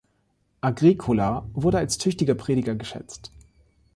[0.61, 3.31] Agricola wurde als tüchtiger Prediger geschätzt.